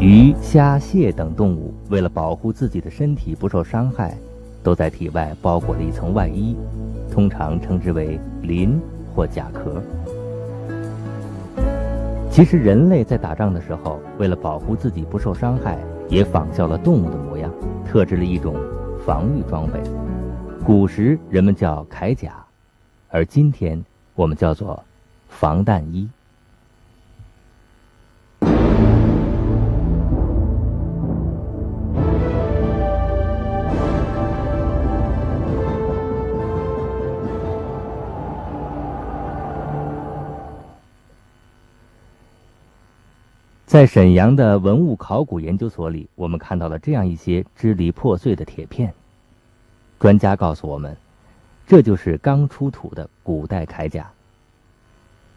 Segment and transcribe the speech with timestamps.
[0.00, 4.16] 鱼、虾、蟹等动物为了保护自己的身体不受伤害，
[4.62, 6.56] 都在体外包裹了一层外衣，
[7.12, 8.80] 通常称之为鳞
[9.14, 9.82] 或甲壳。
[12.30, 15.76] 其实，人类在打仗的时候，为了保护自己不受伤害，
[16.08, 17.52] 也仿效了动物的模样，
[17.86, 18.56] 特制了一种
[19.04, 19.78] 防御装备。
[20.64, 22.42] 古时人们叫铠甲，
[23.10, 24.82] 而今天我们叫做
[25.28, 26.08] 防弹衣。
[43.70, 48.92] 在沈阳的文物考古研究所里，我们看到了这样一些支离破碎的铁片。
[50.00, 50.96] 专家告诉我们，
[51.68, 54.10] 这就是刚出土的古代铠甲。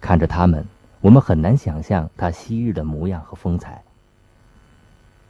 [0.00, 0.64] 看着它们，
[1.02, 3.82] 我们很难想象它昔日的模样和风采。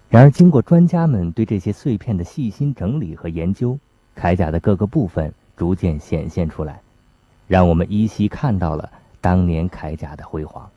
[0.08, 3.76] 然而，经过专家们对这些碎片的细心整理和研究，
[4.16, 6.80] 铠甲的各个部分逐渐显现出来，
[7.48, 8.88] 让我们依稀看到了
[9.20, 10.70] 当年铠甲的辉煌。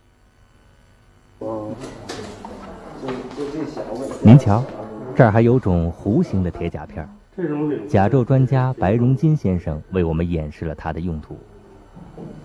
[4.23, 4.63] 您瞧，
[5.15, 7.07] 这儿还有种弧形的铁甲片
[7.87, 11.37] 甲胄专家白荣金先生为我们演示了它的用途。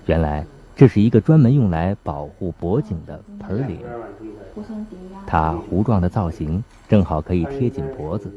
[0.06, 0.44] 原来，
[0.76, 3.78] 这是一个专门用来保护脖颈的盆领。
[5.26, 8.30] 它弧状的造型正好可以贴紧脖子，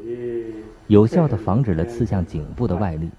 [0.86, 3.10] 有效地防止了刺向颈部的外力。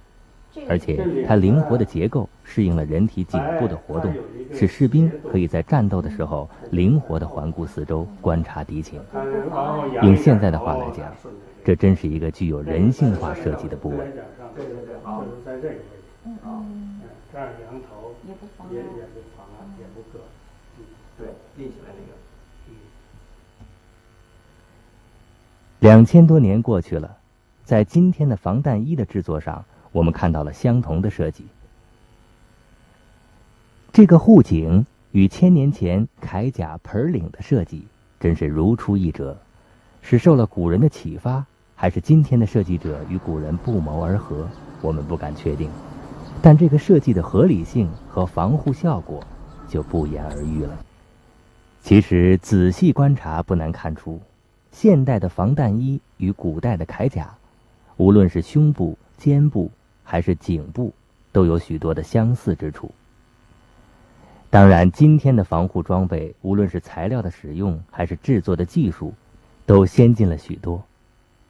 [0.67, 4.11] 而且它灵活的结构适应了人体颈部的活动，
[4.53, 9.01] 使士兵可以在战斗的时候灵活地环顾四周，观察敌情。
[10.01, 11.13] 用现在的话来讲，
[11.65, 13.97] 这真是一个具有人性化设计的部位。
[17.31, 20.21] 这样羊头也不妨也也不妨啊，也不硌。
[21.17, 22.13] 对，立起来那个。
[25.79, 27.17] 两千多年过去了，
[27.65, 29.65] 在今天的防弹衣的制作上。
[29.93, 31.45] 我们看到了相同的设计，
[33.97, 37.87] 这个护颈与千年前铠甲盆领的设计
[38.19, 39.35] 真是如出一辙，
[40.03, 41.43] 是受了古人的启发，
[41.75, 44.47] 还是今天的设计者与古人不谋而合？
[44.83, 45.67] 我们不敢确定，
[46.43, 49.19] 但这个设计的合理性和防护效果
[49.67, 50.77] 就不言而喻了。
[51.81, 54.21] 其实仔细观察，不难看出，
[54.71, 57.33] 现代的防弹衣与古代的铠甲，
[57.95, 59.71] 无论是胸部、肩部。
[60.03, 60.93] 还是颈部
[61.31, 62.91] 都有许多的相似之处。
[64.49, 69.13] 当然，今天的防护装备，无论是材料的使用还是制作的技术，
[69.65, 70.81] 都先进了许多。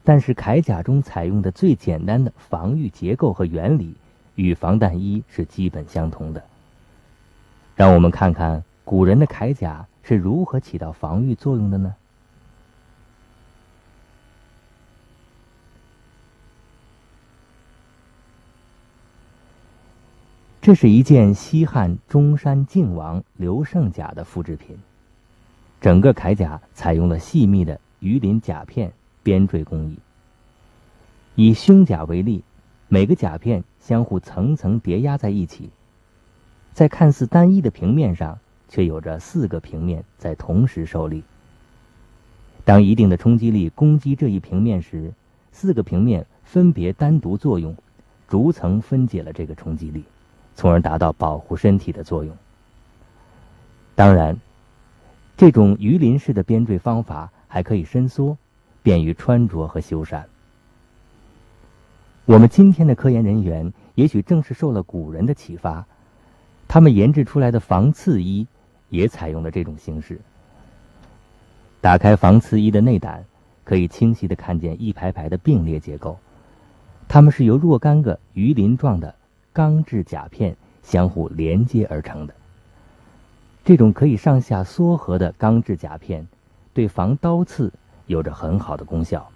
[0.04, 3.96] 但是铠甲中采用的最简单的防御结构和原理，
[4.36, 6.44] 与防弹衣是基本相同的。
[7.76, 11.94] 让我们看看古人的铠甲是如何起到防御作用的呢？
[20.68, 24.78] 这是一件西汉中山靖王刘胜甲的复制品，
[25.80, 28.92] 整个铠甲采用了细密的鱼鳞甲片
[29.24, 29.98] 编缀工艺。
[31.36, 32.44] 以胸甲为例，
[32.90, 35.70] 每个甲片相互层层叠压在一起，
[36.74, 41.24] 在看似单一的平面上，却有着四个平面在同时受力。
[42.66, 45.14] 当一定的冲击力攻击这一平面时，
[45.54, 47.74] 四个平面分别单独作用，
[48.28, 50.04] 逐层分解了这个冲击力。
[50.58, 52.36] 从而达到保护身体的作用。
[53.94, 54.36] 当然，
[55.38, 58.36] 这种鱼鳞式的编缀方法还可以伸缩，
[58.82, 60.24] 便于穿着和修缮。
[62.26, 65.86] 我们今天的科研人员也许正是受了古人的启发，
[66.68, 68.48] 他们研制出来的防刺衣
[68.90, 70.20] 也采用了这种形式。
[71.82, 73.24] 打开防刺衣的内胆，
[73.64, 76.18] 可以清晰的看见一排排的并列结构，
[77.08, 79.14] 它们是由若干个鱼鳞状的。
[79.58, 82.36] 钢制甲片相互连接而成的，
[83.66, 86.28] 这种可以上下缩合的钢制甲片，
[86.76, 87.74] 对防刀刺
[88.06, 89.28] 有着很好的功效。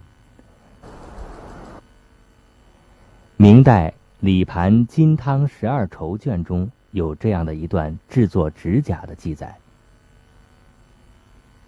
[3.36, 3.88] 明代
[4.20, 9.58] 《李盘金汤十二筹卷》中有这样的一段制作指甲的记载：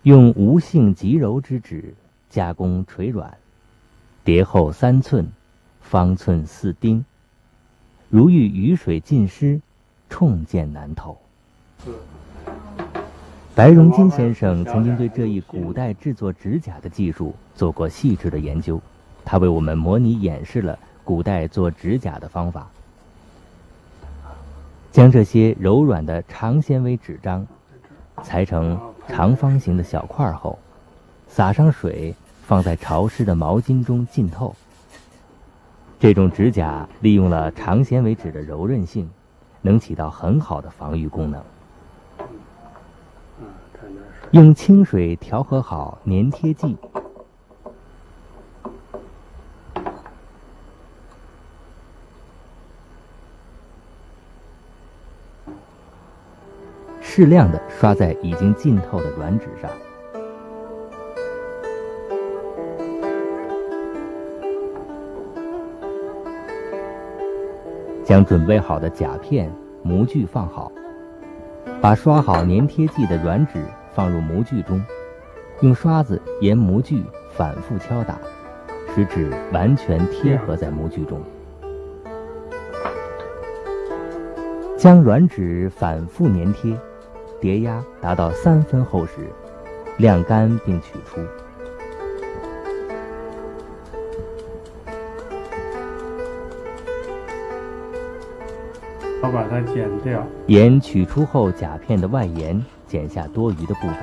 [0.05, 1.93] 用无性极柔之纸
[2.31, 3.37] 加工垂软，
[4.23, 5.27] 叠厚三寸，
[5.81, 7.05] 方寸四丁。
[8.15, 9.61] 如遇雨水浸湿，
[10.09, 11.19] 冲剑难透。
[13.57, 18.81] 白荣金先生曾经对这一古代制作指甲的技术做过细致的研究，
[19.25, 22.69] 他为我们模拟演示了古代做指甲的方法。
[24.93, 27.45] 将这些柔软的长纤维纸张
[28.23, 30.57] 裁成长方形的小块后，
[31.27, 32.15] 撒上水，
[32.45, 34.55] 放在潮湿的毛巾中浸透。
[36.05, 39.09] 这种指甲利用了长纤维纸的柔韧性，
[39.63, 41.43] 能起到很好的防御功能。
[44.33, 46.77] 用清水调和好粘贴剂，
[57.01, 59.71] 适量的刷在已经浸透的软纸上。
[68.05, 69.51] 将准备好的甲片、
[69.83, 70.71] 模具放好，
[71.81, 73.55] 把刷好粘贴剂的软纸
[73.95, 74.81] 放入模具中，
[75.61, 77.03] 用刷子沿模具
[77.33, 78.19] 反复敲打，
[78.95, 81.19] 使纸完全贴合在模具中。
[84.77, 86.79] 将软纸反复粘贴，
[87.41, 89.31] 叠压达到三分厚时，
[89.97, 91.21] 晾干并取出。
[99.25, 103.97] 要把它剪掉，沿取出后甲片的外沿剪下多余的部分，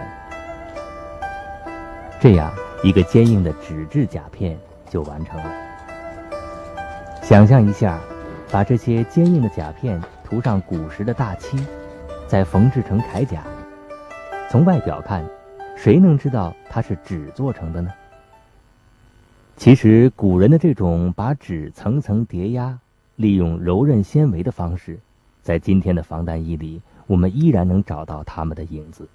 [2.19, 2.51] 这样
[2.83, 4.57] 一个坚硬的纸质甲片
[4.89, 5.45] 就完成了。
[7.21, 7.99] 想象一下，
[8.51, 11.55] 把这些坚硬的甲片涂上古时的大漆，
[12.27, 13.43] 再缝制成铠甲。
[14.49, 15.23] 从外表看，
[15.77, 17.91] 谁能知道它是纸做成的呢？
[19.55, 22.79] 其实，古人的这种把纸层层叠压、
[23.17, 24.97] 利用柔韧纤维的方式。
[25.43, 29.07] 在今天的防弹衣里，我们依然能找到他们的影子。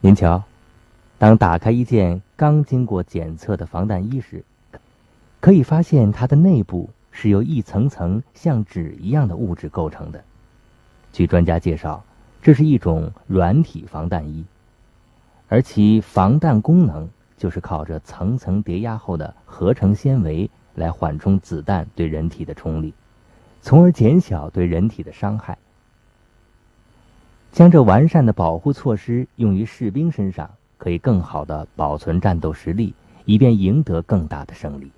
[0.00, 0.42] 您瞧，
[1.18, 4.44] 当打开一件刚经过检测的防弹衣时，
[5.40, 10.24] 可以发现它的内部是由一层层像纸一样的物质构成的。
[11.12, 12.04] 据专家介绍，
[12.42, 14.44] 这是一种软体防弹衣，
[15.48, 22.92] 而其防弹功能就是靠着层层叠压后的合成纤维来缓冲子弹对人体的冲力。
[23.62, 25.56] 从而减小对人体的伤害。
[27.52, 32.92] 将这完善的保护措施用于士兵身上，可以更好的保存战斗实力，
[33.24, 34.90] 以便赢得更大的胜利。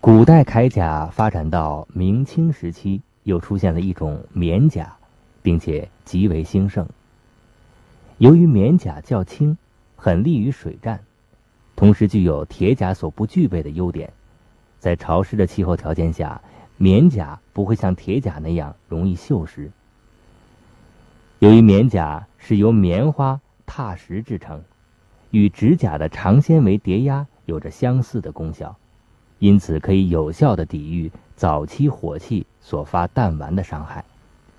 [0.00, 4.96] 古代铠甲发展到明清时期，又出现了一种棉甲，
[5.42, 6.88] 并且极为兴盛。
[8.18, 9.58] 由于棉甲较轻。
[10.02, 10.98] 很利于水战，
[11.76, 14.12] 同时具有铁甲所不具备的优点，
[14.80, 16.40] 在潮湿的气候条件下，
[16.76, 19.68] 棉甲不会像铁甲那样容易锈蚀。
[21.38, 24.60] 由于棉甲是由棉花、踏实制成，
[25.30, 28.74] 与指甲的长纤维叠压有着相似的功效，
[29.38, 34.04] 因此可以有效的抵御早期火器所发弹丸的伤害，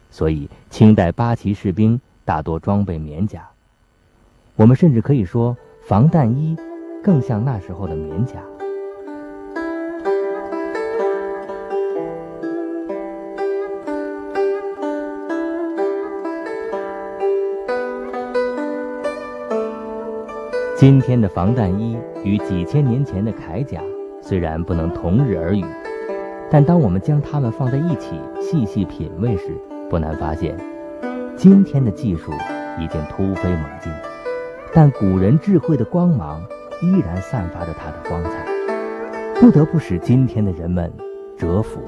[0.09, 3.49] 所以清代八旗士兵大多装备棉甲。
[4.55, 6.55] 我们甚至可以说，防弹衣
[7.03, 8.35] 更像那时候的棉甲。
[20.77, 23.81] 今天的防弹衣与几千年前的铠甲
[24.21, 25.65] 虽然不能同日而语，
[26.51, 29.51] 但当我们将它们放在一起细细品味时，
[29.89, 30.55] 不难发现，
[31.35, 32.31] 今天的技术
[32.79, 33.91] 已经突飞猛进。
[34.75, 36.41] 但古人智慧的光芒
[36.81, 38.31] 依然散发着它的光彩，
[39.39, 40.91] 不得不使今天的人们
[41.37, 41.79] 折服。